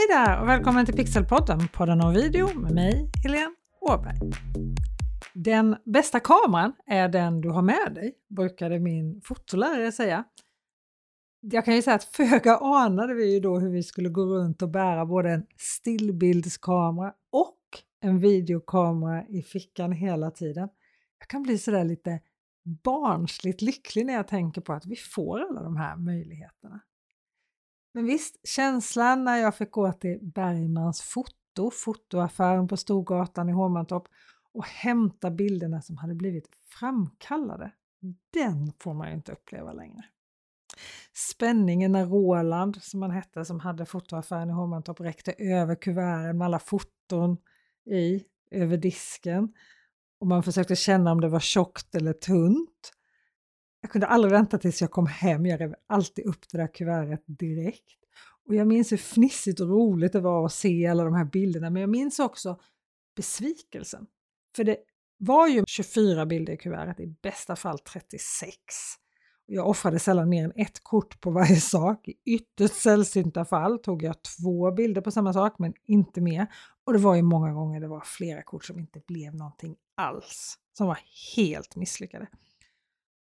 Hej 0.00 0.18
där 0.18 0.40
och 0.40 0.48
välkommen 0.48 0.86
till 0.86 0.94
Pixelpodden, 0.94 1.68
podden 1.72 2.00
om 2.00 2.14
video 2.14 2.60
med 2.60 2.74
mig, 2.74 3.10
Helene 3.22 3.54
Åberg. 3.80 4.16
Den 5.34 5.76
bästa 5.84 6.20
kameran 6.20 6.72
är 6.86 7.08
den 7.08 7.40
du 7.40 7.48
har 7.50 7.62
med 7.62 7.92
dig, 7.94 8.14
brukade 8.28 8.78
min 8.78 9.20
fotolärare 9.24 9.92
säga. 9.92 10.24
Jag 11.40 11.64
kan 11.64 11.74
ju 11.74 11.82
säga 11.82 11.96
att 11.96 12.04
föga 12.04 12.56
anade 12.56 13.14
vi 13.14 13.34
ju 13.34 13.40
då 13.40 13.58
hur 13.58 13.70
vi 13.70 13.82
skulle 13.82 14.08
gå 14.08 14.22
runt 14.22 14.62
och 14.62 14.70
bära 14.70 15.06
både 15.06 15.30
en 15.30 15.46
stillbildskamera 15.56 17.12
och 17.32 17.58
en 18.00 18.18
videokamera 18.18 19.26
i 19.28 19.42
fickan 19.42 19.92
hela 19.92 20.30
tiden. 20.30 20.68
Jag 21.18 21.28
kan 21.28 21.42
bli 21.42 21.58
sådär 21.58 21.84
lite 21.84 22.20
barnsligt 22.84 23.62
lycklig 23.62 24.06
när 24.06 24.14
jag 24.14 24.28
tänker 24.28 24.60
på 24.60 24.72
att 24.72 24.86
vi 24.86 24.96
får 24.96 25.40
alla 25.40 25.62
de 25.62 25.76
här 25.76 25.96
möjligheterna. 25.96 26.80
Men 27.92 28.04
visst, 28.04 28.48
känslan 28.48 29.24
när 29.24 29.36
jag 29.36 29.56
fick 29.56 29.70
gå 29.70 29.92
till 29.92 30.18
Bergmans 30.22 31.02
foto, 31.02 31.70
fotoaffären 31.72 32.68
på 32.68 32.76
Storgatan 32.76 33.48
i 33.48 33.52
Hovmantorp 33.52 34.04
och 34.52 34.66
hämta 34.66 35.30
bilderna 35.30 35.82
som 35.82 35.96
hade 35.96 36.14
blivit 36.14 36.48
framkallade, 36.78 37.72
den 38.32 38.72
får 38.78 38.94
man 38.94 39.08
ju 39.08 39.14
inte 39.14 39.32
uppleva 39.32 39.72
längre. 39.72 40.04
Spänningen 41.12 41.92
när 41.92 42.06
Roland, 42.06 42.82
som 42.82 43.02
han 43.02 43.10
hette, 43.10 43.44
som 43.44 43.60
hade 43.60 43.86
fotoaffären 43.86 44.50
i 44.50 44.52
Hovmantorp, 44.52 45.00
räckte 45.00 45.32
över 45.32 45.74
kuverten 45.74 46.38
med 46.38 46.44
alla 46.44 46.58
foton 46.58 47.36
i, 47.90 48.24
över 48.50 48.76
disken 48.76 49.54
och 50.20 50.26
man 50.26 50.42
försökte 50.42 50.76
känna 50.76 51.12
om 51.12 51.20
det 51.20 51.28
var 51.28 51.40
tjockt 51.40 51.94
eller 51.94 52.12
tunt. 52.12 52.92
Jag 53.80 53.90
kunde 53.90 54.06
aldrig 54.06 54.32
vänta 54.32 54.58
tills 54.58 54.80
jag 54.80 54.90
kom 54.90 55.06
hem, 55.06 55.46
jag 55.46 55.60
rev 55.60 55.74
alltid 55.86 56.26
upp 56.26 56.48
det 56.52 56.58
där 56.58 56.74
kuvertet 56.74 57.22
direkt. 57.26 57.96
Och 58.46 58.54
jag 58.54 58.66
minns 58.66 58.92
hur 58.92 58.96
fnissigt 58.96 59.60
och 59.60 59.68
roligt 59.68 60.12
det 60.12 60.20
var 60.20 60.46
att 60.46 60.52
se 60.52 60.86
alla 60.86 61.04
de 61.04 61.14
här 61.14 61.24
bilderna, 61.24 61.70
men 61.70 61.80
jag 61.80 61.90
minns 61.90 62.18
också 62.18 62.60
besvikelsen. 63.16 64.06
För 64.56 64.64
det 64.64 64.76
var 65.18 65.48
ju 65.48 65.64
24 65.66 66.26
bilder 66.26 66.52
i 66.52 66.56
kuvertet, 66.56 67.00
i 67.00 67.06
bästa 67.22 67.56
fall 67.56 67.78
36. 67.78 68.56
Jag 69.46 69.68
offrade 69.68 69.98
sällan 69.98 70.28
mer 70.28 70.44
än 70.44 70.52
ett 70.56 70.84
kort 70.84 71.20
på 71.20 71.30
varje 71.30 71.56
sak. 71.60 72.08
I 72.08 72.14
ytterst 72.24 72.74
sällsynta 72.74 73.44
fall 73.44 73.78
tog 73.78 74.02
jag 74.02 74.16
två 74.22 74.72
bilder 74.72 75.00
på 75.00 75.10
samma 75.10 75.32
sak, 75.32 75.58
men 75.58 75.74
inte 75.86 76.20
mer. 76.20 76.46
Och 76.84 76.92
det 76.92 76.98
var 76.98 77.14
ju 77.14 77.22
många 77.22 77.52
gånger 77.52 77.80
det 77.80 77.88
var 77.88 78.00
flera 78.00 78.42
kort 78.42 78.64
som 78.64 78.78
inte 78.78 79.00
blev 79.06 79.34
någonting 79.34 79.76
alls, 79.96 80.58
som 80.78 80.86
var 80.86 80.98
helt 81.36 81.76
misslyckade. 81.76 82.28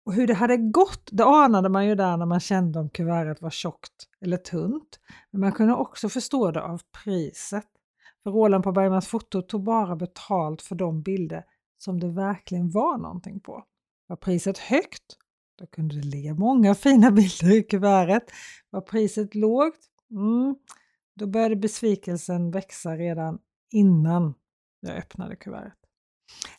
Och 0.06 0.14
hur 0.14 0.28
det 0.28 0.34
hade 0.34 0.58
gått, 0.58 1.10
det 1.12 1.26
anade 1.26 1.70
man 1.70 1.88
ju 1.88 1.96
där 1.96 2.18
när 2.18 2.26
man 2.26 2.40
kände 2.40 2.80
om 2.80 2.90
kuvertet 2.90 3.42
var 3.42 3.50
tjockt 3.50 4.08
eller 4.22 4.38
tunt. 4.38 5.00
Men 5.32 5.42
man 5.42 5.52
kunde 5.52 5.74
också 5.74 6.10
förstå 6.10 6.52
det 6.52 6.62
av 6.62 6.82
priset. 7.04 7.68
För 8.24 8.32
Roland 8.32 8.64
på 8.64 8.72
Bergmans 8.72 9.08
foto 9.08 9.42
tog 9.42 9.64
bara 9.64 9.96
betalt 9.96 10.62
för 10.62 10.76
de 10.76 11.02
bilder 11.02 11.44
som 11.78 12.00
det 12.00 12.10
verkligen 12.10 12.70
var 12.70 12.98
någonting 12.98 13.40
på. 13.40 13.64
Var 14.08 14.16
priset 14.16 14.58
högt, 14.58 15.18
då 15.60 15.68
kunde 15.68 15.96
det 15.96 16.08
ligga 16.08 16.34
många 16.34 16.76
fina 16.76 17.12
bilder 17.12 17.52
i 17.52 17.64
kuvertet. 17.64 18.24
Var 18.70 18.82
priset 18.82 19.36
lågt, 19.36 19.80
mm, 20.12 20.56
då 21.16 21.28
började 21.28 21.56
besvikelsen 21.56 22.52
växa 22.52 22.96
redan 22.96 23.40
innan 23.72 24.34
jag 24.80 24.98
öppnade 24.98 25.36
kuvertet. 25.36 25.81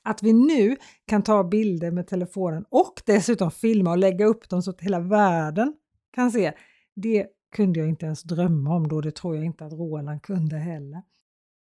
Att 0.02 0.22
vi 0.22 0.32
nu 0.32 0.76
kan 1.06 1.22
ta 1.22 1.44
bilder 1.44 1.90
med 1.90 2.06
telefonen 2.06 2.64
och 2.68 3.02
dessutom 3.06 3.50
filma 3.50 3.90
och 3.90 3.98
lägga 3.98 4.26
upp 4.26 4.48
dem 4.48 4.62
så 4.62 4.70
att 4.70 4.80
hela 4.80 5.00
världen 5.00 5.74
kan 6.14 6.30
se, 6.30 6.52
det 6.96 7.26
kunde 7.56 7.80
jag 7.80 7.88
inte 7.88 8.06
ens 8.06 8.22
drömma 8.22 8.74
om 8.76 8.88
då. 8.88 9.00
Det 9.00 9.12
tror 9.12 9.36
jag 9.36 9.44
inte 9.44 9.64
att 9.64 9.72
Roland 9.72 10.22
kunde 10.22 10.56
heller. 10.56 11.02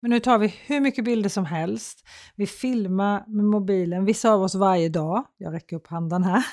Men 0.02 0.10
nu 0.10 0.20
tar 0.20 0.38
vi 0.38 0.54
hur 0.66 0.80
mycket 0.80 1.04
bilder 1.04 1.28
som 1.28 1.44
helst. 1.44 2.04
Vi 2.36 2.46
filmar 2.46 3.24
med 3.26 3.44
mobilen, 3.44 4.04
vissa 4.04 4.30
av 4.30 4.42
oss 4.42 4.54
varje 4.54 4.88
dag. 4.88 5.24
Jag 5.36 5.54
räcker 5.54 5.76
upp 5.76 5.86
handen 5.86 6.24
här. 6.24 6.44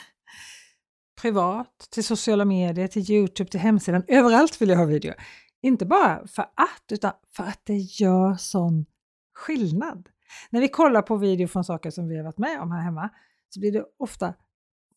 Privat, 1.21 1.87
till 1.91 2.03
sociala 2.03 2.45
medier, 2.45 2.87
till 2.87 3.11
Youtube, 3.11 3.49
till 3.49 3.59
hemsidan. 3.59 4.03
Överallt 4.07 4.61
vill 4.61 4.69
jag 4.69 4.77
ha 4.77 4.85
video. 4.85 5.13
Inte 5.61 5.85
bara 5.85 6.27
för 6.27 6.41
att, 6.41 6.91
utan 6.91 7.11
för 7.35 7.43
att 7.43 7.61
det 7.63 7.77
gör 7.77 8.33
sån 8.33 8.85
skillnad. 9.33 10.09
När 10.49 10.61
vi 10.61 10.67
kollar 10.67 11.01
på 11.01 11.17
video 11.17 11.47
från 11.47 11.63
saker 11.63 11.91
som 11.91 12.07
vi 12.07 12.17
har 12.17 12.23
varit 12.23 12.37
med 12.37 12.61
om 12.61 12.71
här 12.71 12.81
hemma 12.81 13.09
så 13.49 13.59
blir 13.59 13.71
det 13.71 13.85
ofta 13.97 14.33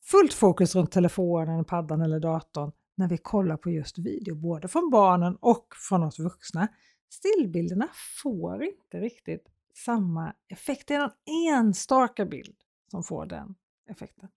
fullt 0.02 0.34
fokus 0.34 0.74
runt 0.74 0.92
telefonen, 0.92 1.64
paddan 1.64 2.02
eller 2.02 2.20
datorn 2.20 2.72
när 2.94 3.08
vi 3.08 3.18
kollar 3.18 3.56
på 3.56 3.70
just 3.70 3.98
video, 3.98 4.34
både 4.34 4.68
från 4.68 4.90
barnen 4.90 5.36
och 5.40 5.66
från 5.88 6.02
oss 6.02 6.18
vuxna. 6.18 6.68
Stillbilderna 7.10 7.88
får 8.22 8.64
inte 8.64 9.00
riktigt 9.00 9.46
samma 9.84 10.34
effekt. 10.48 10.88
Det 10.88 10.94
är 10.94 11.00
någon 11.00 11.56
enstaka 11.56 12.24
bild 12.24 12.56
som 12.90 13.02
får 13.02 13.26
den 13.26 13.54
effekten. 13.90 14.28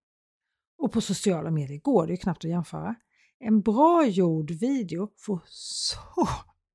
Och 0.77 0.91
på 0.91 1.01
sociala 1.01 1.51
medier 1.51 1.79
går 1.79 2.07
det 2.07 2.13
ju 2.13 2.17
knappt 2.17 2.45
att 2.45 2.51
jämföra. 2.51 2.95
En 3.39 3.61
bra 3.61 4.05
gjord 4.05 4.51
video 4.51 5.09
får 5.17 5.41
så 5.47 6.27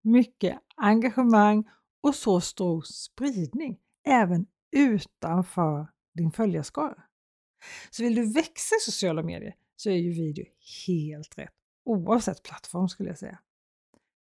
mycket 0.03 0.59
engagemang 0.77 1.65
och 2.00 2.15
så 2.15 2.41
stor 2.41 2.83
spridning 2.83 3.79
även 4.08 4.46
utanför 4.76 5.86
din 6.14 6.32
följarskara. 6.32 7.02
Så 7.91 8.02
vill 8.02 8.14
du 8.14 8.32
växa 8.32 8.74
i 8.74 8.80
sociala 8.80 9.22
medier 9.22 9.54
så 9.76 9.91
är 9.91 9.96
ju 9.96 10.12
video 10.12 10.44
helt 10.86 11.38
rätt 11.38 11.54
oavsett 11.84 12.42
plattform 12.42 12.88
skulle 12.88 13.08
jag 13.08 13.19
säga. 13.19 13.38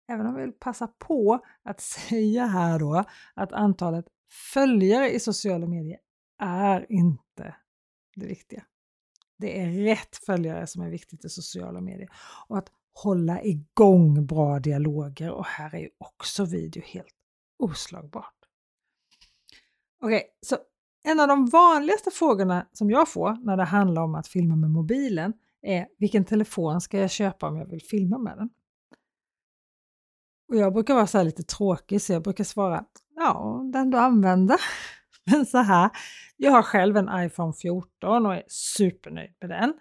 Även 0.09 0.27
om 0.27 0.35
vi 0.35 0.41
vill 0.41 0.53
passa 0.53 0.87
på 0.87 1.45
att 1.63 1.81
säga 2.09 2.47
här 2.47 2.79
då 2.79 3.05
att 3.35 3.53
antalet 3.53 4.05
följare 4.53 5.11
i 5.11 5.21
sociala 5.21 5.67
medier 5.67 5.99
är 6.43 6.93
inte 6.93 7.57
det 8.17 8.27
viktiga. 8.27 8.65
Det 9.39 9.61
är 9.61 9.71
rätt 9.71 10.17
följare 10.17 10.67
som 10.67 10.83
är 10.83 10.91
viktigt 10.91 11.25
i 11.25 11.29
sociala 11.29 11.81
medier 11.81 12.09
och 12.49 12.59
att 12.59 12.71
hålla 12.93 13.43
igång 13.43 14.27
bra 14.27 14.59
dialoger 14.59 15.31
och 15.31 15.47
här 15.47 15.75
är 15.75 15.79
ju 15.79 15.91
också 15.99 16.45
video 16.45 16.83
helt 16.87 17.15
oslagbart. 17.59 18.36
Okej, 20.03 20.17
okay, 20.17 20.29
så 20.47 20.57
en 21.05 21.21
av 21.21 21.29
de 21.29 21.47
vanligaste 21.47 22.11
frågorna 22.11 22.67
som 22.73 22.91
jag 22.91 23.09
får 23.09 23.45
när 23.45 23.57
det 23.57 23.65
handlar 23.65 24.03
om 24.03 24.15
att 24.15 24.29
filma 24.29 24.57
med 24.57 24.71
mobilen 24.71 25.33
är 25.63 25.87
vilken 25.99 26.25
telefon 26.25 26.81
ska 26.81 26.99
jag 26.99 27.11
köpa 27.11 27.49
om 27.49 27.57
jag 27.57 27.67
vill 27.67 27.83
filma 27.83 28.19
med 28.19 28.39
den? 28.39 28.49
Och 30.49 30.57
jag 30.57 30.73
brukar 30.73 30.95
vara 30.95 31.07
så 31.07 31.23
lite 31.23 31.43
tråkig 31.43 32.03
så 32.03 32.13
jag 32.13 32.23
brukar 32.23 32.45
svara 32.45 32.85
ja, 33.17 33.63
den 33.73 33.91
du 33.91 33.99
använder. 33.99 34.57
Men 35.31 35.47
så 35.47 35.59
här, 35.59 35.91
jag 36.37 36.53
har 36.53 36.63
själv 36.63 36.97
en 36.97 37.25
iPhone 37.27 37.53
14 37.53 38.27
och 38.27 38.35
är 38.35 38.43
supernöjd 38.47 39.35
med 39.41 39.51
den. 39.51 39.75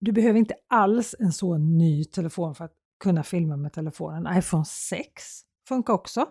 Du 0.00 0.12
behöver 0.12 0.38
inte 0.38 0.54
alls 0.68 1.14
en 1.18 1.32
så 1.32 1.58
ny 1.58 2.04
telefon 2.04 2.54
för 2.54 2.64
att 2.64 2.74
kunna 3.00 3.22
filma 3.22 3.56
med 3.56 3.72
telefonen. 3.72 4.38
iPhone 4.38 4.64
6 4.64 5.12
funkar 5.68 5.92
också. 5.92 6.26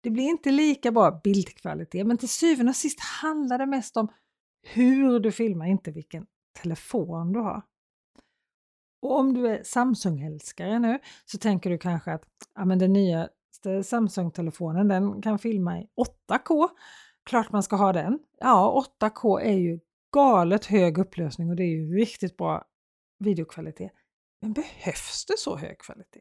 Det 0.00 0.10
blir 0.10 0.24
inte 0.24 0.50
lika 0.50 0.92
bra 0.92 1.20
bildkvalitet, 1.24 2.06
men 2.06 2.18
till 2.18 2.28
syvende 2.28 2.70
och 2.70 2.76
sist 2.76 3.00
handlar 3.00 3.58
det 3.58 3.66
mest 3.66 3.96
om 3.96 4.08
hur 4.62 5.20
du 5.20 5.32
filmar, 5.32 5.66
inte 5.66 5.90
vilken 5.90 6.26
telefon 6.62 7.32
du 7.32 7.40
har. 7.40 7.62
Och 9.02 9.18
om 9.18 9.34
du 9.34 9.48
är 9.48 9.62
Samsung-älskare 9.62 10.78
nu 10.78 10.98
så 11.24 11.38
tänker 11.38 11.70
du 11.70 11.78
kanske 11.78 12.12
att 12.12 12.24
ja, 12.54 12.64
men 12.64 12.78
den 12.78 12.92
nyaste 12.92 13.82
Samsung-telefonen 13.84 14.88
den 14.88 15.22
kan 15.22 15.38
filma 15.38 15.78
i 15.78 15.88
8K. 16.30 16.68
Klart 17.24 17.52
man 17.52 17.62
ska 17.62 17.76
ha 17.76 17.92
den. 17.92 18.18
Ja, 18.38 18.84
8K 19.00 19.40
är 19.40 19.58
ju 19.58 19.80
galet 20.12 20.64
hög 20.64 20.98
upplösning 20.98 21.50
och 21.50 21.56
det 21.56 21.62
är 21.62 21.76
ju 21.76 21.96
riktigt 21.96 22.36
bra 22.36 22.64
videokvalitet. 23.18 23.92
Men 24.40 24.52
behövs 24.52 25.26
det 25.26 25.38
så 25.38 25.56
hög 25.56 25.78
kvalitet? 25.78 26.20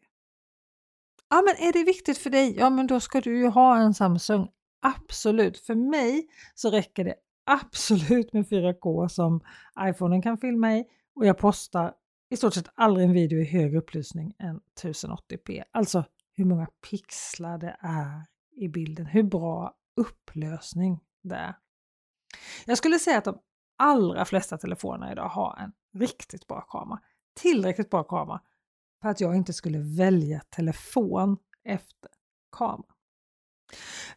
Ja, 1.29 1.43
men 1.45 1.67
är 1.67 1.73
det 1.73 1.83
viktigt 1.83 2.18
för 2.18 2.29
dig? 2.29 2.56
Ja, 2.57 2.69
men 2.69 2.88
då 2.88 3.00
ska 3.00 3.21
du 3.21 3.38
ju 3.38 3.47
ha 3.47 3.77
en 3.77 3.94
Samsung. 3.94 4.47
Absolut. 4.81 5.57
För 5.57 5.75
mig 5.75 6.27
så 6.56 6.69
räcker 6.69 7.03
det 7.03 7.15
absolut 7.45 8.33
med 8.33 8.45
4K 8.45 9.07
som 9.07 9.41
iPhonen 9.79 10.21
kan 10.21 10.38
filma 10.38 10.77
i 10.77 10.85
och 11.15 11.25
jag 11.25 11.38
postar 11.38 11.94
i 12.29 12.38
stort 12.38 12.53
sett 12.53 12.69
aldrig 12.75 13.07
en 13.07 13.13
video 13.13 13.39
i 13.39 13.45
högre 13.45 13.77
upplösning 13.77 14.33
än 14.39 14.62
1080p. 14.81 15.63
Alltså 15.71 16.06
hur 16.33 16.45
många 16.45 16.68
pixlar 16.89 17.57
det 17.57 17.77
är 17.79 18.25
i 18.56 18.68
bilden, 18.68 19.06
hur 19.06 19.24
bra 19.24 19.75
upplösning 19.95 21.00
det 21.24 21.35
är. 21.35 21.56
Jag 22.65 22.77
skulle 22.77 23.00
säga 23.00 23.18
att 23.18 23.25
de 23.25 23.39
allra 23.77 24.25
flesta 24.25 24.57
telefoner 24.57 25.12
idag 25.12 25.29
har 25.29 25.57
en 25.59 25.71
riktigt 26.00 26.47
bra 26.47 26.62
kamera. 26.62 27.00
Tillräckligt 27.33 27.89
bra 27.89 28.03
kamera 28.03 28.41
för 29.01 29.09
att 29.09 29.21
jag 29.21 29.35
inte 29.35 29.53
skulle 29.53 29.79
välja 29.79 30.39
telefon 30.39 31.38
efter 31.63 32.11
kamera. 32.57 32.94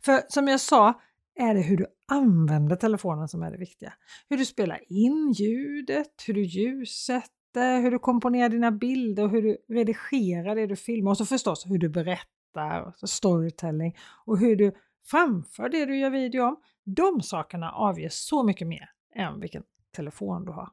För 0.01 0.23
som 0.29 0.49
jag 0.49 0.61
sa 0.61 1.01
är 1.35 1.55
det 1.55 1.61
hur 1.61 1.77
du 1.77 1.87
använder 2.09 2.77
telefonen 2.77 3.29
som 3.29 3.43
är 3.43 3.51
det 3.51 3.59
viktiga. 3.59 3.93
Hur 4.29 4.37
du 4.37 4.47
spelar 4.47 4.93
in 4.93 5.33
ljudet, 5.33 6.25
hur 6.27 6.35
du 6.35 6.43
ljussätter, 6.43 7.81
hur 7.81 7.91
du 7.91 7.99
komponerar 7.99 8.49
dina 8.49 8.71
bilder 8.71 9.25
och 9.25 9.31
hur 9.31 9.43
du 9.43 9.57
redigerar 9.69 10.57
det 10.57 10.67
du 10.67 10.77
filmar 10.77 11.11
och 11.11 11.17
så 11.17 11.27
förstås 11.27 11.67
hur 11.67 11.79
du 11.79 11.89
berättar 11.89 13.07
storytelling 13.07 13.97
och 14.25 14.39
hur 14.39 14.57
du 14.57 14.73
framför 15.07 15.69
det 15.69 15.87
du 15.87 15.99
gör 15.99 16.11
video 16.11 16.43
om. 16.43 16.57
De 16.85 17.21
sakerna 17.23 17.73
avgör 17.73 18.09
så 18.09 18.43
mycket 18.43 18.69
mer 18.69 18.91
än 19.15 19.41
vilken 19.41 19.63
telefon 19.97 20.45
du 20.45 20.53
har. 20.53 20.71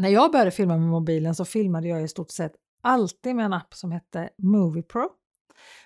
När 0.00 0.08
jag 0.08 0.32
började 0.32 0.50
filma 0.50 0.76
med 0.76 0.88
mobilen 0.88 1.34
så 1.34 1.44
filmade 1.44 1.88
jag 1.88 2.02
i 2.02 2.08
stort 2.08 2.30
sett 2.30 2.52
alltid 2.82 3.36
med 3.36 3.44
en 3.44 3.52
app 3.52 3.74
som 3.74 3.92
hette 3.92 4.30
Movie 4.38 4.82
Pro. 4.82 5.08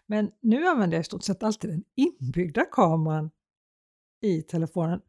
Men 0.07 0.31
nu 0.43 0.67
använder 0.67 0.97
jag 0.97 1.01
i 1.01 1.05
stort 1.05 1.23
sett 1.23 1.43
alltid 1.43 1.71
den 1.71 1.85
inbyggda 1.97 2.65
kameran 2.73 3.31
i 4.23 4.43
telefonen. 4.43 5.01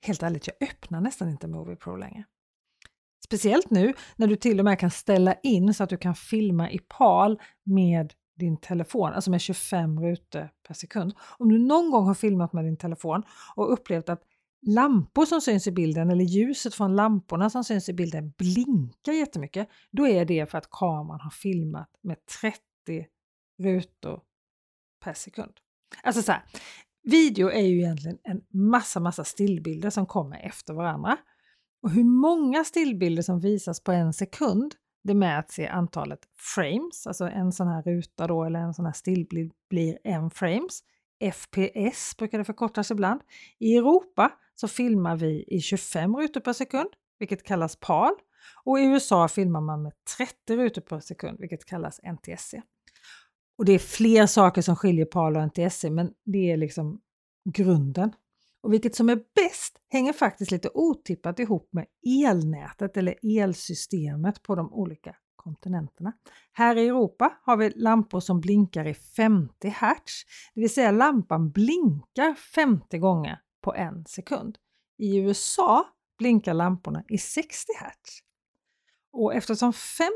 Helt 0.00 0.22
ärligt, 0.22 0.46
jag 0.46 0.68
öppnar 0.68 1.00
nästan 1.00 1.28
inte 1.28 1.48
Movie 1.48 1.76
Pro 1.76 1.96
längre. 1.96 2.24
Speciellt 3.24 3.70
nu 3.70 3.94
när 4.16 4.26
du 4.26 4.36
till 4.36 4.58
och 4.58 4.64
med 4.64 4.78
kan 4.78 4.90
ställa 4.90 5.34
in 5.34 5.74
så 5.74 5.84
att 5.84 5.90
du 5.90 5.96
kan 5.96 6.14
filma 6.14 6.70
i 6.70 6.78
PAL 6.78 7.40
med 7.64 8.12
din 8.36 8.56
telefon, 8.56 9.12
alltså 9.12 9.30
med 9.30 9.40
25 9.40 10.00
rutor 10.00 10.48
per 10.66 10.74
sekund. 10.74 11.14
Om 11.38 11.48
du 11.48 11.58
någon 11.58 11.90
gång 11.90 12.06
har 12.06 12.14
filmat 12.14 12.52
med 12.52 12.64
din 12.64 12.76
telefon 12.76 13.22
och 13.56 13.72
upplevt 13.72 14.08
att 14.08 14.22
lampor 14.66 15.24
som 15.24 15.40
syns 15.40 15.66
i 15.66 15.72
bilden 15.72 16.10
eller 16.10 16.24
ljuset 16.24 16.74
från 16.74 16.96
lamporna 16.96 17.50
som 17.50 17.64
syns 17.64 17.88
i 17.88 17.92
bilden 17.92 18.32
blinkar 18.38 19.12
jättemycket, 19.12 19.68
då 19.90 20.08
är 20.08 20.24
det 20.24 20.50
för 20.50 20.58
att 20.58 20.70
kameran 20.70 21.20
har 21.20 21.30
filmat 21.30 21.88
med 22.02 22.16
30 22.40 22.60
rutor 23.58 24.20
per 25.04 25.14
sekund. 25.14 25.52
Alltså 26.02 26.22
så 26.22 26.32
här, 26.32 26.42
video 27.02 27.48
är 27.48 27.62
ju 27.62 27.78
egentligen 27.78 28.18
en 28.22 28.40
massa, 28.50 29.00
massa 29.00 29.24
stillbilder 29.24 29.90
som 29.90 30.06
kommer 30.06 30.46
efter 30.46 30.74
varandra. 30.74 31.16
Och 31.82 31.90
hur 31.90 32.04
många 32.04 32.64
stillbilder 32.64 33.22
som 33.22 33.40
visas 33.40 33.80
på 33.80 33.92
en 33.92 34.12
sekund, 34.12 34.74
det 35.04 35.14
mäts 35.14 35.58
i 35.58 35.66
antalet 35.66 36.20
frames, 36.54 37.06
alltså 37.06 37.24
en 37.24 37.52
sån 37.52 37.68
här 37.68 37.82
ruta 37.82 38.26
då 38.26 38.44
eller 38.44 38.58
en 38.58 38.74
sån 38.74 38.86
här 38.86 38.92
stillbild 38.92 39.52
blir 39.70 39.98
en 40.04 40.30
frames. 40.30 40.82
FPS 41.32 42.16
brukar 42.16 42.38
det 42.38 42.44
förkortas 42.44 42.90
ibland. 42.90 43.20
I 43.58 43.76
Europa 43.76 44.32
så 44.62 44.68
filmar 44.68 45.16
vi 45.16 45.44
i 45.46 45.60
25 45.60 46.16
rutor 46.16 46.40
per 46.40 46.52
sekund, 46.52 46.88
vilket 47.18 47.42
kallas 47.42 47.76
PAL. 47.76 48.12
Och 48.64 48.80
i 48.80 48.82
USA 48.84 49.28
filmar 49.28 49.60
man 49.60 49.82
med 49.82 49.92
30 50.16 50.56
rutor 50.56 50.82
per 50.82 51.00
sekund, 51.00 51.40
vilket 51.40 51.64
kallas 51.64 52.00
NTSC. 52.12 52.54
Och 53.58 53.64
det 53.64 53.72
är 53.72 53.78
fler 53.78 54.26
saker 54.26 54.62
som 54.62 54.76
skiljer 54.76 55.04
PAL 55.04 55.36
och 55.36 55.42
NTSC, 55.42 55.84
men 55.84 56.10
det 56.24 56.50
är 56.50 56.56
liksom 56.56 57.00
grunden. 57.54 58.12
Och 58.62 58.72
vilket 58.72 58.94
som 58.94 59.08
är 59.08 59.16
bäst 59.16 59.78
hänger 59.88 60.12
faktiskt 60.12 60.50
lite 60.50 60.70
otippat 60.74 61.38
ihop 61.38 61.68
med 61.72 61.86
elnätet 62.26 62.96
eller 62.96 63.40
elsystemet 63.40 64.42
på 64.42 64.54
de 64.54 64.72
olika 64.72 65.16
kontinenterna. 65.36 66.12
Här 66.52 66.76
i 66.76 66.88
Europa 66.88 67.38
har 67.42 67.56
vi 67.56 67.70
lampor 67.70 68.20
som 68.20 68.40
blinkar 68.40 68.86
i 68.86 68.94
50 68.94 69.68
Hz, 69.68 70.24
det 70.54 70.60
vill 70.60 70.74
säga 70.74 70.90
lampan 70.90 71.50
blinkar 71.50 72.34
50 72.34 72.98
gånger 72.98 73.38
på 73.62 73.74
en 73.74 74.04
sekund. 74.06 74.58
I 74.98 75.16
USA 75.18 75.86
blinkar 76.18 76.54
lamporna 76.54 77.04
i 77.08 77.18
60 77.18 77.72
Hz. 77.80 78.18
Och 79.12 79.34
eftersom 79.34 79.72
50 79.72 80.08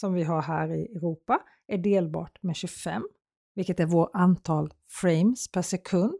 som 0.00 0.14
vi 0.14 0.22
har 0.22 0.42
här 0.42 0.72
i 0.72 0.82
Europa 0.96 1.42
är 1.66 1.78
delbart 1.78 2.42
med 2.42 2.56
25, 2.56 3.02
vilket 3.54 3.80
är 3.80 3.86
vårt 3.86 4.10
antal 4.12 4.74
frames 4.88 5.48
per 5.48 5.62
sekund. 5.62 6.18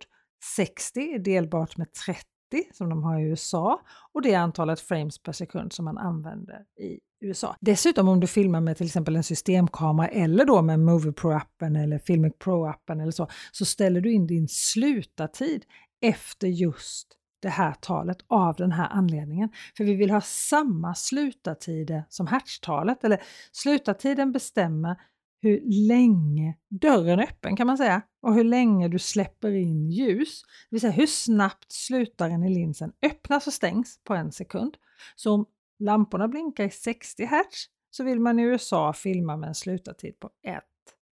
60 0.57 1.01
är 1.01 1.19
delbart 1.19 1.77
med 1.77 1.93
30 1.93 2.25
som 2.73 2.89
de 2.89 3.03
har 3.03 3.21
i 3.21 3.23
USA 3.23 3.81
och 4.13 4.23
det 4.23 4.35
är 4.35 4.39
antalet 4.39 4.81
frames 4.81 5.23
per 5.23 5.33
sekund 5.33 5.73
som 5.73 5.85
man 5.85 5.99
använder 5.99 6.65
i 6.81 7.01
USA. 7.21 7.57
Dessutom 7.61 8.09
om 8.09 8.21
du 8.21 8.27
filmar 8.27 8.61
med 8.61 8.77
till 8.77 8.87
exempel 8.87 9.17
en 9.17 9.25
systemkamera 9.25 10.09
eller 10.09 10.45
då 10.45 10.63
med 10.63 10.81
Movie 10.81 11.13
Pro-appen 11.13 11.83
eller 11.83 11.99
Filmic 11.99 12.33
Pro-appen 12.45 13.03
eller 13.03 13.13
så, 13.13 13.29
så 13.53 13.65
ställer 13.65 14.01
du 14.01 14.13
in 14.13 14.27
din 14.27 14.49
slutartid 14.49 15.65
efter 16.01 16.49
just 16.49 17.17
det 17.43 17.49
här 17.49 17.73
talet 17.73 18.19
av 18.27 18.57
den 18.57 18.73
här 18.73 18.89
anledningen. 18.89 19.49
För 19.77 19.85
vi 19.85 19.95
vill 19.95 20.11
ha 20.11 20.21
samma 20.21 20.95
slutartider 20.95 22.05
som 22.09 22.27
hertztalet, 22.27 23.05
eller 23.05 23.23
slutartiden 23.53 24.33
bestämmer 24.33 24.97
hur 25.43 25.61
länge 25.89 26.55
dörren 26.69 27.19
är 27.19 27.23
öppen 27.23 27.57
kan 27.57 27.67
man 27.67 27.79
säga 27.79 28.03
och 28.23 28.35
hur 28.35 28.45
länge 28.45 28.89
du 28.89 28.99
släpper 28.99 29.51
in 29.51 29.91
ljus. 29.91 30.43
Det 30.43 30.75
vill 30.75 30.81
säga 30.81 30.93
hur 30.93 31.07
snabbt 31.07 31.73
slutaren 31.73 32.45
i 32.45 32.55
linsen 32.55 32.93
öppnas 33.03 33.47
och 33.47 33.53
stängs 33.53 34.01
på 34.05 34.15
en 34.15 34.33
sekund. 34.33 34.77
Så 35.17 35.35
om 35.35 35.47
lamporna 35.79 36.29
blinkar 36.29 36.65
i 36.65 36.71
60 36.71 37.25
hertz 37.25 37.67
så 37.91 38.05
vill 38.05 38.21
man 38.21 38.39
i 38.39 38.43
USA 38.43 38.93
filma 38.93 39.37
med 39.37 39.49
en 39.49 39.55
slutartid 39.55 40.21
på 40.21 40.31
1 40.43 40.65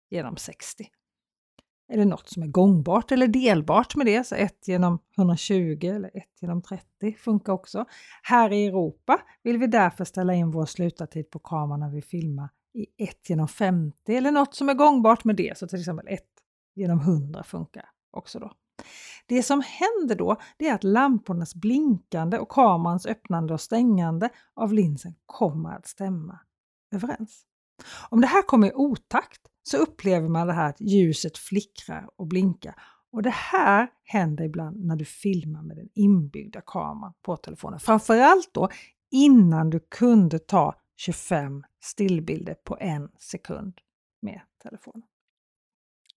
genom 0.09 0.37
60 0.37 0.87
eller 1.89 2.05
något 2.05 2.29
som 2.29 2.43
är 2.43 2.47
gångbart 2.47 3.11
eller 3.11 3.27
delbart 3.27 3.95
med 3.95 4.05
det, 4.05 4.23
så 4.23 4.35
1 4.35 4.67
genom 4.67 4.99
120 5.17 5.79
eller 5.81 6.17
1 6.17 6.23
genom 6.41 6.61
30 6.61 7.15
funkar 7.19 7.53
också. 7.53 7.85
Här 8.23 8.53
i 8.53 8.65
Europa 8.65 9.21
vill 9.43 9.57
vi 9.57 9.67
därför 9.67 10.05
ställa 10.05 10.33
in 10.33 10.51
vår 10.51 10.65
slutartid 10.65 11.29
på 11.29 11.39
kameran 11.39 11.79
när 11.79 11.89
vi 11.89 12.01
filmar 12.01 12.49
i 12.73 13.03
1 13.03 13.29
genom 13.29 13.47
50 13.47 14.15
eller 14.15 14.31
något 14.31 14.55
som 14.55 14.69
är 14.69 14.73
gångbart 14.73 15.23
med 15.23 15.35
det, 15.35 15.57
så 15.57 15.67
till 15.67 15.79
exempel 15.79 16.07
1 16.07 16.23
genom 16.75 16.99
100 16.99 17.43
funkar 17.43 17.85
också 18.11 18.39
då. 18.39 18.51
Det 19.25 19.43
som 19.43 19.63
händer 19.65 20.15
då 20.15 20.35
det 20.57 20.67
är 20.67 20.75
att 20.75 20.83
lampornas 20.83 21.55
blinkande 21.55 22.37
och 22.37 22.49
kamerans 22.49 23.05
öppnande 23.05 23.53
och 23.53 23.61
stängande 23.61 24.29
av 24.53 24.73
linsen 24.73 25.15
kommer 25.25 25.75
att 25.75 25.87
stämma 25.87 26.39
överens. 26.91 27.45
Om 28.09 28.21
det 28.21 28.27
här 28.27 28.41
kommer 28.41 28.67
i 28.67 28.73
otakt 28.73 29.41
så 29.69 29.77
upplever 29.77 30.27
man 30.27 30.47
det 30.47 30.53
här 30.53 30.69
att 30.69 30.81
ljuset 30.81 31.37
flickrar 31.37 32.09
och 32.15 32.27
blinkar. 32.27 32.75
Och 33.11 33.23
det 33.23 33.33
här 33.33 33.87
händer 34.03 34.43
ibland 34.43 34.85
när 34.85 34.95
du 34.95 35.05
filmar 35.05 35.61
med 35.61 35.77
den 35.77 35.89
inbyggda 35.93 36.61
kameran 36.65 37.13
på 37.21 37.37
telefonen. 37.37 37.79
Framförallt 37.79 38.53
då 38.53 38.69
innan 39.11 39.69
du 39.69 39.79
kunde 39.79 40.39
ta 40.39 40.75
25 40.97 41.63
stillbilder 41.81 42.53
på 42.53 42.77
en 42.79 43.09
sekund 43.17 43.73
med 44.21 44.41
telefonen. 44.63 45.07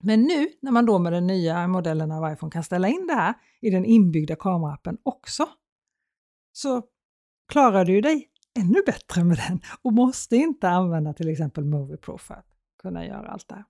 Men 0.01 0.23
nu 0.23 0.49
när 0.61 0.73
man 0.73 0.87
då 0.87 0.99
med 0.99 1.13
den 1.13 1.27
nya 1.27 1.69
modellen 1.69 2.13
av 2.13 2.33
iPhone 2.33 2.51
kan 2.51 2.65
ställa 2.65 2.89
in 2.89 3.07
det 3.07 3.15
här 3.15 3.35
i 3.61 3.71
den 3.71 3.85
inbyggda 3.85 4.37
kameraappen 4.37 4.99
också 5.03 5.49
så 6.53 6.83
klarar 7.49 7.85
du 7.85 8.01
dig 8.01 8.29
ännu 8.59 8.83
bättre 8.87 9.25
med 9.25 9.37
den 9.49 9.61
och 9.83 9.93
måste 9.93 10.37
inte 10.37 10.69
använda 10.69 11.13
till 11.13 11.29
exempel 11.29 11.65
Movie 11.65 11.97
Pro 11.97 12.19
för 12.19 12.35
att 12.35 12.52
kunna 12.83 13.07
göra 13.07 13.29
allt 13.29 13.49
det 13.49 13.55
här. 13.55 13.65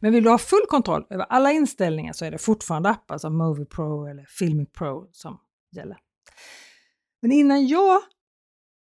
Men 0.00 0.12
vill 0.12 0.24
du 0.24 0.30
ha 0.30 0.38
full 0.38 0.66
kontroll 0.68 1.06
över 1.10 1.24
alla 1.24 1.52
inställningar 1.52 2.12
så 2.12 2.24
är 2.24 2.30
det 2.30 2.38
fortfarande 2.38 2.90
appar 2.90 3.18
som 3.18 3.38
Movie 3.38 3.66
Pro 3.66 4.06
eller 4.06 4.24
Filmic 4.24 4.68
Pro 4.72 5.08
som 5.12 5.40
gäller. 5.70 5.98
Men 7.22 7.32
innan 7.32 7.66
jag 7.66 8.00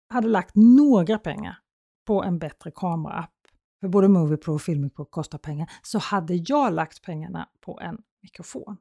hade 0.08 0.28
lagt 0.28 0.54
några 0.54 1.18
pengar 1.18 1.58
på 2.06 2.22
en 2.22 2.38
bättre 2.38 2.70
kameraapp, 2.70 3.34
för 3.80 3.88
både 3.88 4.08
Movie 4.08 4.36
Pro 4.36 4.54
och 4.54 4.62
Filmic 4.62 4.94
Pro 4.94 5.04
kostar 5.04 5.38
pengar, 5.38 5.70
så 5.82 5.98
hade 5.98 6.34
jag 6.34 6.72
lagt 6.72 7.02
pengarna 7.02 7.48
på 7.60 7.80
en 7.80 7.98
mikrofon. 8.22 8.76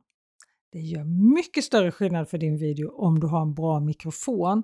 Det 0.71 0.79
gör 0.79 1.03
mycket 1.35 1.63
större 1.63 1.91
skillnad 1.91 2.29
för 2.29 2.37
din 2.37 2.57
video 2.57 2.91
om 2.91 3.19
du 3.19 3.27
har 3.27 3.41
en 3.41 3.53
bra 3.53 3.79
mikrofon 3.79 4.63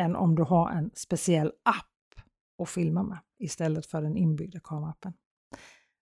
än 0.00 0.16
om 0.16 0.34
du 0.34 0.42
har 0.42 0.70
en 0.70 0.90
speciell 0.94 1.52
app 1.62 2.20
att 2.62 2.70
filma 2.70 3.02
med 3.02 3.18
istället 3.38 3.86
för 3.86 4.02
den 4.02 4.16
inbyggda 4.16 4.60
kameraappen. 4.60 5.12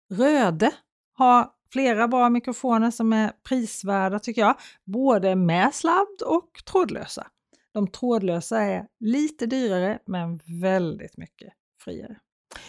Röde 0.10 0.72
har 1.14 1.50
flera 1.72 2.08
bra 2.08 2.30
mikrofoner 2.30 2.92
som 2.92 3.14
är 3.14 3.32
prisvärda 3.44 4.20
tycker 4.20 4.42
jag, 4.42 4.56
både 4.84 5.36
med 5.36 5.74
sladd 5.74 6.22
och 6.26 6.64
trådlösa. 6.72 7.28
De 7.72 7.88
trådlösa 7.88 8.62
är 8.62 8.88
lite 9.00 9.46
dyrare 9.46 10.00
men 10.06 10.40
väldigt 10.62 11.18
mycket 11.18 11.54
friare. 11.84 12.20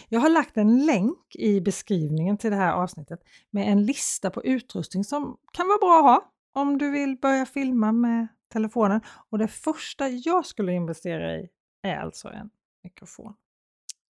Jag 0.09 0.19
har 0.19 0.29
lagt 0.29 0.57
en 0.57 0.85
länk 0.85 1.35
i 1.35 1.61
beskrivningen 1.61 2.37
till 2.37 2.51
det 2.51 2.57
här 2.57 2.73
avsnittet 2.73 3.19
med 3.49 3.71
en 3.71 3.85
lista 3.85 4.29
på 4.29 4.43
utrustning 4.43 5.03
som 5.03 5.37
kan 5.53 5.67
vara 5.67 5.77
bra 5.77 5.97
att 5.99 6.03
ha 6.03 6.31
om 6.61 6.77
du 6.77 6.91
vill 6.91 7.17
börja 7.17 7.45
filma 7.45 7.91
med 7.91 8.27
telefonen. 8.53 9.01
Och 9.29 9.37
det 9.37 9.47
första 9.47 10.07
jag 10.07 10.45
skulle 10.45 10.71
investera 10.71 11.35
i 11.35 11.49
är 11.81 11.97
alltså 11.97 12.27
en 12.29 12.49
mikrofon. 12.83 13.33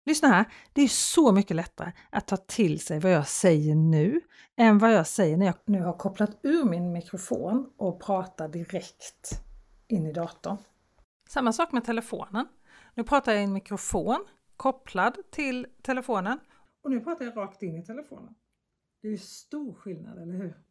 Lyssna 0.05 0.27
här, 0.27 0.45
det 0.73 0.81
är 0.81 0.87
så 0.87 1.31
mycket 1.31 1.55
lättare 1.55 1.91
att 2.09 2.27
ta 2.27 2.37
till 2.37 2.79
sig 2.79 2.99
vad 2.99 3.11
jag 3.11 3.27
säger 3.27 3.75
nu 3.75 4.21
än 4.55 4.77
vad 4.77 4.93
jag 4.93 5.07
säger 5.07 5.37
när 5.37 5.45
jag 5.45 5.55
nu 5.65 5.81
har 5.81 5.93
kopplat 5.93 6.39
ur 6.43 6.63
min 6.63 6.91
mikrofon 6.91 7.69
och 7.77 8.01
pratar 8.01 8.47
direkt 8.47 9.41
in 9.87 10.05
i 10.05 10.13
datorn. 10.13 10.57
Samma 11.29 11.53
sak 11.53 11.71
med 11.71 11.85
telefonen. 11.85 12.47
Nu 12.93 13.03
pratar 13.03 13.31
jag 13.31 13.41
i 13.41 13.43
en 13.43 13.53
mikrofon 13.53 14.25
kopplad 14.57 15.17
till 15.31 15.67
telefonen 15.81 16.39
och 16.83 16.91
nu 16.91 16.99
pratar 16.99 17.25
jag 17.25 17.37
rakt 17.37 17.63
in 17.63 17.77
i 17.77 17.85
telefonen. 17.85 18.35
Det 19.01 19.07
är 19.07 19.17
stor 19.17 19.73
skillnad, 19.73 20.21
eller 20.21 20.33
hur? 20.33 20.64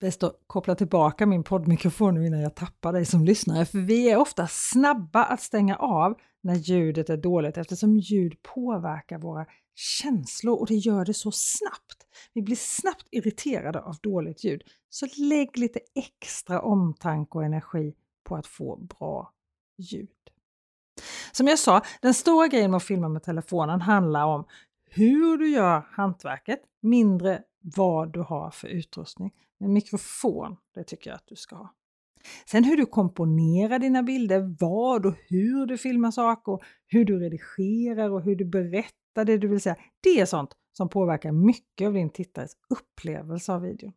Bäst 0.00 0.22
att 0.22 0.40
koppla 0.46 0.74
tillbaka 0.74 1.26
min 1.26 1.42
poddmikrofon 1.42 2.14
nu 2.14 2.26
innan 2.26 2.40
jag 2.40 2.54
tappar 2.54 2.92
dig 2.92 3.04
som 3.04 3.24
lyssnare, 3.24 3.64
för 3.64 3.78
vi 3.78 4.10
är 4.10 4.16
ofta 4.16 4.46
snabba 4.46 5.24
att 5.24 5.40
stänga 5.40 5.76
av 5.76 6.14
när 6.42 6.54
ljudet 6.54 7.10
är 7.10 7.16
dåligt 7.16 7.56
eftersom 7.56 7.96
ljud 7.96 8.42
påverkar 8.42 9.18
våra 9.18 9.46
känslor 9.74 10.60
och 10.60 10.66
det 10.66 10.74
gör 10.74 11.04
det 11.04 11.14
så 11.14 11.32
snabbt. 11.32 12.06
Vi 12.34 12.42
blir 12.42 12.56
snabbt 12.56 13.06
irriterade 13.10 13.80
av 13.80 13.96
dåligt 14.02 14.44
ljud. 14.44 14.62
Så 14.88 15.06
lägg 15.16 15.58
lite 15.58 15.80
extra 15.94 16.60
omtanke 16.60 17.38
och 17.38 17.44
energi 17.44 17.94
på 18.24 18.36
att 18.36 18.46
få 18.46 18.76
bra 18.76 19.32
ljud. 19.78 20.08
Som 21.32 21.46
jag 21.46 21.58
sa, 21.58 21.82
den 22.02 22.14
stora 22.14 22.48
grejen 22.48 22.70
med 22.70 22.76
att 22.76 22.84
filma 22.84 23.08
med 23.08 23.22
telefonen 23.22 23.80
handlar 23.80 24.24
om 24.24 24.44
hur 24.90 25.38
du 25.38 25.48
gör 25.48 25.86
hantverket, 25.90 26.60
mindre 26.80 27.42
vad 27.62 28.12
du 28.12 28.20
har 28.20 28.50
för 28.50 28.68
utrustning. 28.68 29.32
Men 29.58 29.72
mikrofon, 29.72 30.56
det 30.74 30.84
tycker 30.84 31.10
jag 31.10 31.16
att 31.16 31.26
du 31.26 31.36
ska 31.36 31.56
ha. 31.56 31.74
Sen 32.46 32.64
hur 32.64 32.76
du 32.76 32.86
komponerar 32.86 33.78
dina 33.78 34.02
bilder, 34.02 34.56
vad 34.60 35.06
och 35.06 35.14
hur 35.28 35.66
du 35.66 35.78
filmar 35.78 36.10
saker, 36.10 36.58
hur 36.86 37.04
du 37.04 37.18
redigerar 37.18 38.10
och 38.10 38.22
hur 38.22 38.36
du 38.36 38.44
berättar 38.44 39.24
det 39.24 39.38
du 39.38 39.48
vill 39.48 39.60
säga. 39.60 39.76
Det 40.00 40.20
är 40.20 40.26
sånt 40.26 40.56
som 40.72 40.88
påverkar 40.88 41.32
mycket 41.32 41.86
av 41.86 41.92
din 41.92 42.10
tittares 42.10 42.52
upplevelse 42.70 43.52
av 43.52 43.62
videon. 43.62 43.92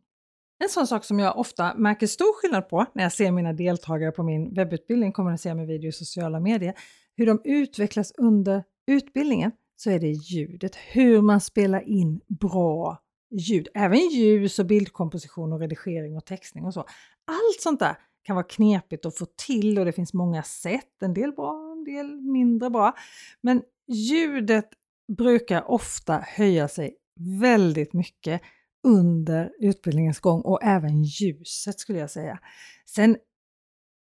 En 0.62 0.68
sån 0.68 0.86
sak 0.86 1.04
som 1.04 1.18
jag 1.18 1.38
ofta 1.38 1.74
märker 1.74 2.06
stor 2.06 2.40
skillnad 2.40 2.68
på 2.68 2.86
när 2.94 3.02
jag 3.02 3.12
ser 3.12 3.30
mina 3.30 3.52
deltagare 3.52 4.12
på 4.12 4.22
min 4.22 4.54
webbutbildning 4.54 5.12
kommunicera 5.12 5.54
med 5.54 5.66
video 5.66 5.88
i 5.88 5.92
sociala 5.92 6.40
medier, 6.40 6.74
hur 7.16 7.26
de 7.26 7.40
utvecklas 7.44 8.12
under 8.12 8.64
utbildningen, 8.86 9.52
så 9.76 9.90
är 9.90 10.00
det 10.00 10.10
ljudet, 10.10 10.76
hur 10.76 11.22
man 11.22 11.40
spelar 11.40 11.88
in 11.88 12.20
bra 12.40 13.03
ljud, 13.38 13.68
även 13.74 13.98
ljus 13.98 14.58
och 14.58 14.66
bildkomposition 14.66 15.52
och 15.52 15.60
redigering 15.60 16.16
och 16.16 16.24
textning 16.24 16.64
och 16.64 16.74
så. 16.74 16.80
Allt 17.24 17.60
sånt 17.60 17.80
där 17.80 17.96
kan 18.24 18.36
vara 18.36 18.46
knepigt 18.46 19.06
att 19.06 19.18
få 19.18 19.26
till 19.46 19.78
och 19.78 19.84
det 19.84 19.92
finns 19.92 20.14
många 20.14 20.42
sätt, 20.42 21.02
en 21.02 21.14
del 21.14 21.32
bra, 21.32 21.72
en 21.72 21.84
del 21.84 22.20
mindre 22.20 22.70
bra. 22.70 22.92
Men 23.40 23.62
ljudet 23.88 24.68
brukar 25.16 25.70
ofta 25.70 26.18
höja 26.18 26.68
sig 26.68 26.96
väldigt 27.40 27.92
mycket 27.92 28.42
under 28.86 29.52
utbildningens 29.60 30.20
gång 30.20 30.40
och 30.40 30.62
även 30.62 31.02
ljuset 31.02 31.78
skulle 31.78 31.98
jag 31.98 32.10
säga. 32.10 32.38
Sen 32.86 33.16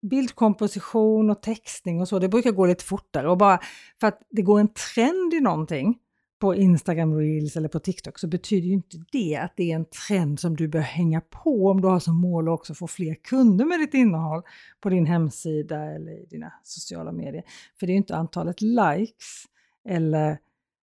bildkomposition 0.10 1.30
och 1.30 1.42
textning 1.42 2.02
och 2.02 2.08
så, 2.08 2.20
det 2.20 2.30
brukar 2.30 2.52
gå 2.52 2.66
lite 2.66 2.84
fortare 2.84 3.30
och 3.30 3.38
bara 3.38 3.60
för 4.00 4.08
att 4.08 4.22
det 4.30 4.42
går 4.42 4.60
en 4.60 4.74
trend 4.74 5.34
i 5.34 5.40
någonting 5.40 6.00
på 6.40 6.56
Instagram 6.56 7.18
Reels 7.18 7.56
eller 7.56 7.68
på 7.68 7.80
TikTok 7.80 8.20
så 8.20 8.28
betyder 8.28 8.68
ju 8.68 8.74
inte 8.74 8.98
det 9.12 9.36
att 9.36 9.54
det 9.56 9.72
är 9.72 9.76
en 9.76 9.86
trend 9.86 10.40
som 10.40 10.56
du 10.56 10.68
bör 10.68 10.80
hänga 10.80 11.22
på 11.22 11.68
om 11.68 11.82
du 11.82 11.88
har 11.88 12.00
som 12.00 12.16
mål 12.16 12.48
att 12.48 12.54
också 12.54 12.74
få 12.74 12.88
fler 12.88 13.16
kunder 13.16 13.66
med 13.66 13.80
ditt 13.80 13.94
innehåll 13.94 14.42
på 14.82 14.90
din 14.90 15.06
hemsida 15.06 15.86
eller 15.86 16.12
i 16.12 16.26
dina 16.26 16.54
sociala 16.64 17.12
medier. 17.12 17.44
För 17.80 17.88
det 17.88 17.92
är 17.92 17.94
ju 17.94 17.98
inte 17.98 18.16
antalet 18.16 18.62
likes 18.62 19.46
eller 19.90 20.38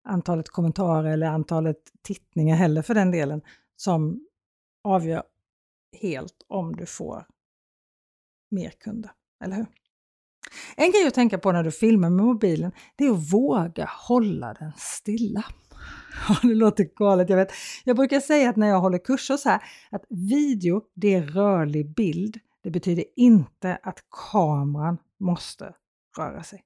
antalet 0.04 0.48
kommentarer 0.48 1.10
eller 1.10 1.26
antalet 1.26 1.78
tittningar 2.02 2.56
heller 2.56 2.82
för 2.82 2.94
den 2.94 3.10
delen 3.10 3.42
som 3.76 4.26
avgör 4.84 5.22
helt 6.00 6.44
om 6.48 6.76
du 6.76 6.86
får 6.86 7.26
mer 8.50 8.70
kunder, 8.70 9.10
eller 9.44 9.56
hur? 9.56 9.66
En 10.76 10.90
grej 10.90 11.06
att 11.06 11.14
tänka 11.14 11.38
på 11.38 11.52
när 11.52 11.62
du 11.62 11.70
filmar 11.70 12.10
med 12.10 12.24
mobilen, 12.24 12.72
det 12.96 13.04
är 13.04 13.10
att 13.10 13.32
våga 13.32 13.90
hålla 14.08 14.54
den 14.54 14.72
stilla. 14.76 15.44
Ja, 16.28 16.36
det 16.42 16.54
låter 16.54 16.84
galet, 16.96 17.30
jag 17.30 17.36
vet. 17.36 17.52
Jag 17.84 17.96
brukar 17.96 18.20
säga 18.20 18.50
att 18.50 18.56
när 18.56 18.68
jag 18.68 18.80
håller 18.80 18.98
kurser 18.98 19.36
så 19.36 19.48
här, 19.48 19.62
att 19.90 20.04
video, 20.08 20.82
det 20.94 21.14
är 21.14 21.22
rörlig 21.22 21.94
bild. 21.94 22.38
Det 22.62 22.70
betyder 22.70 23.04
inte 23.16 23.78
att 23.82 23.98
kameran 24.32 24.98
måste 25.20 25.74
röra 26.18 26.42
sig. 26.42 26.62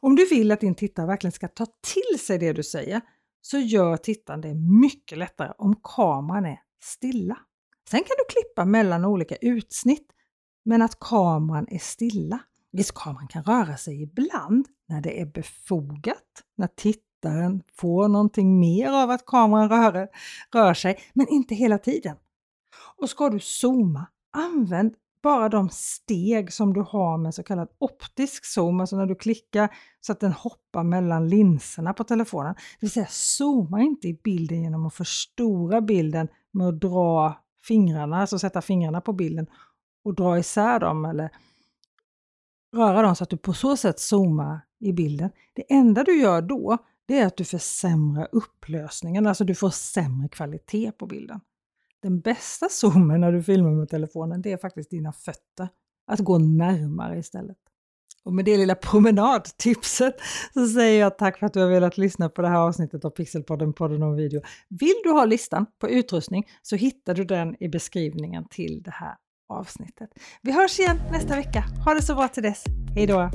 Om 0.00 0.16
du 0.16 0.28
vill 0.28 0.52
att 0.52 0.60
din 0.60 0.74
tittare 0.74 1.06
verkligen 1.06 1.32
ska 1.32 1.48
ta 1.48 1.66
till 1.66 2.20
sig 2.20 2.38
det 2.38 2.52
du 2.52 2.62
säger, 2.62 3.00
så 3.40 3.58
gör 3.58 3.96
tittaren 3.96 4.40
det 4.40 4.54
mycket 4.54 5.18
lättare 5.18 5.52
om 5.58 5.80
kameran 5.82 6.46
är 6.46 6.58
stilla. 6.82 7.38
Sen 7.90 8.00
kan 8.00 8.16
du 8.18 8.34
klippa 8.34 8.64
mellan 8.64 9.04
olika 9.04 9.36
utsnitt, 9.36 10.06
men 10.64 10.82
att 10.82 11.00
kameran 11.00 11.66
är 11.70 11.78
stilla. 11.78 12.40
Visst, 12.72 12.94
kameran 12.94 13.28
kan 13.28 13.42
röra 13.42 13.76
sig 13.76 14.02
ibland 14.02 14.66
när 14.88 15.00
det 15.00 15.20
är 15.20 15.26
befogat, 15.26 16.42
när 16.56 16.66
tittaren 16.66 17.62
får 17.76 18.08
någonting 18.08 18.60
mer 18.60 18.92
av 18.92 19.10
att 19.10 19.26
kameran 19.26 19.68
rör, 19.68 20.08
rör 20.54 20.74
sig, 20.74 20.98
men 21.12 21.28
inte 21.28 21.54
hela 21.54 21.78
tiden. 21.78 22.16
Och 22.98 23.10
ska 23.10 23.30
du 23.30 23.40
zooma, 23.40 24.06
använd 24.36 24.94
bara 25.22 25.48
de 25.48 25.68
steg 25.68 26.52
som 26.52 26.72
du 26.72 26.80
har 26.80 27.18
med 27.18 27.34
så 27.34 27.42
kallad 27.42 27.68
optisk 27.78 28.44
zoom, 28.44 28.80
alltså 28.80 28.96
när 28.96 29.06
du 29.06 29.14
klickar 29.14 29.68
så 30.00 30.12
att 30.12 30.20
den 30.20 30.32
hoppar 30.32 30.84
mellan 30.84 31.28
linserna 31.28 31.92
på 31.92 32.04
telefonen. 32.04 32.54
Det 32.54 32.86
vill 32.86 32.90
säga 32.90 33.06
zooma 33.08 33.80
inte 33.80 34.08
i 34.08 34.20
bilden 34.24 34.62
genom 34.62 34.86
att 34.86 34.94
förstora 34.94 35.80
bilden 35.80 36.28
med 36.52 36.68
att 36.68 36.80
dra 36.80 37.38
fingrarna, 37.64 38.20
alltså 38.20 38.38
sätta 38.38 38.62
fingrarna 38.62 39.00
på 39.00 39.12
bilden 39.12 39.46
och 40.04 40.14
dra 40.14 40.38
isär 40.38 40.80
dem 40.80 41.04
eller 41.04 41.30
röra 42.72 43.02
dem 43.02 43.16
så 43.16 43.24
att 43.24 43.30
du 43.30 43.36
på 43.36 43.52
så 43.52 43.76
sätt 43.76 44.00
zoomar 44.00 44.60
i 44.80 44.92
bilden. 44.92 45.30
Det 45.52 45.72
enda 45.72 46.04
du 46.04 46.20
gör 46.20 46.42
då, 46.42 46.78
det 47.06 47.18
är 47.18 47.26
att 47.26 47.36
du 47.36 47.44
försämrar 47.44 48.28
upplösningen, 48.32 49.26
alltså 49.26 49.44
du 49.44 49.54
får 49.54 49.70
sämre 49.70 50.28
kvalitet 50.28 50.92
på 50.92 51.06
bilden. 51.06 51.40
Den 52.02 52.20
bästa 52.20 52.68
zoomen 52.68 53.20
när 53.20 53.32
du 53.32 53.42
filmar 53.42 53.70
med 53.70 53.88
telefonen, 53.88 54.42
det 54.42 54.52
är 54.52 54.56
faktiskt 54.56 54.90
dina 54.90 55.12
fötter. 55.12 55.68
Att 56.06 56.20
gå 56.20 56.38
närmare 56.38 57.18
istället. 57.18 57.56
Och 58.24 58.34
med 58.34 58.44
det 58.44 58.56
lilla 58.56 58.74
promenadtipset 58.74 60.14
så 60.54 60.66
säger 60.66 61.00
jag 61.00 61.18
tack 61.18 61.38
för 61.38 61.46
att 61.46 61.52
du 61.52 61.60
har 61.60 61.68
velat 61.68 61.98
lyssna 61.98 62.28
på 62.28 62.42
det 62.42 62.48
här 62.48 62.56
avsnittet 62.56 63.04
av 63.04 63.10
Pixelpodden, 63.10 63.72
podden 63.72 64.02
om 64.02 64.14
video. 64.14 64.40
Vill 64.68 64.94
du 65.04 65.10
ha 65.10 65.24
listan 65.24 65.66
på 65.78 65.88
utrustning 65.88 66.44
så 66.62 66.76
hittar 66.76 67.14
du 67.14 67.24
den 67.24 67.62
i 67.62 67.68
beskrivningen 67.68 68.48
till 68.50 68.82
det 68.82 68.90
här 68.90 69.16
avsnittet. 69.48 70.10
Vi 70.42 70.52
hörs 70.52 70.80
igen 70.80 71.00
nästa 71.12 71.36
vecka. 71.36 71.64
Ha 71.84 71.94
det 71.94 72.02
så 72.02 72.14
bra 72.14 72.28
till 72.28 72.42
dess. 72.42 72.64
Hej 72.94 73.06
då! 73.06 73.30